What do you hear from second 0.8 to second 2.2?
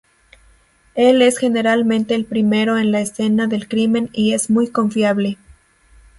Él es generalmente